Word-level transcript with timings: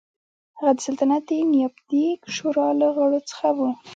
هغه 0.57 0.71
د 0.75 0.79
سلطنت 0.87 1.21
د 1.27 1.31
نیابتي 1.53 2.05
شورا 2.35 2.67
له 2.79 2.87
غړو 2.95 3.19
څخه 3.29 3.47
و. 3.57 3.59